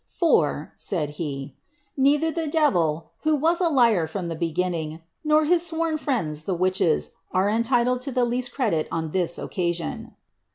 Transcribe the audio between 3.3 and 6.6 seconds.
wa.s a liar from the beginning, nor liis sworn fricijil^ the